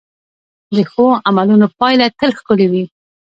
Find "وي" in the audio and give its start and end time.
2.71-2.83